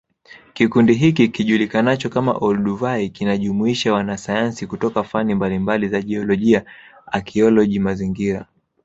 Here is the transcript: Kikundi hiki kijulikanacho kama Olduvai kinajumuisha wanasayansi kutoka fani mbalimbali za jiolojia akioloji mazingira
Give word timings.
Kikundi 0.53 0.93
hiki 0.93 1.27
kijulikanacho 1.27 2.09
kama 2.09 2.31
Olduvai 2.37 3.09
kinajumuisha 3.09 3.93
wanasayansi 3.93 4.67
kutoka 4.67 5.03
fani 5.03 5.35
mbalimbali 5.35 5.87
za 5.87 6.01
jiolojia 6.01 6.65
akioloji 7.07 7.79
mazingira 7.79 8.45